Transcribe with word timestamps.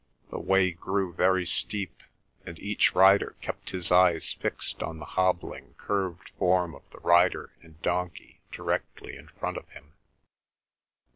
The 0.31 0.39
way 0.39 0.71
grew 0.71 1.13
very 1.13 1.45
steep, 1.45 2.01
and 2.43 2.57
each 2.57 2.95
rider 2.95 3.35
kept 3.39 3.69
his 3.69 3.91
eyes 3.91 4.33
fixed 4.33 4.81
on 4.81 4.97
the 4.97 5.05
hobbling 5.05 5.75
curved 5.75 6.29
form 6.39 6.73
of 6.73 6.81
the 6.91 6.97
rider 7.01 7.51
and 7.61 7.79
donkey 7.83 8.41
directly 8.51 9.15
in 9.15 9.27
front 9.27 9.57
of 9.57 9.69
him. 9.69 9.93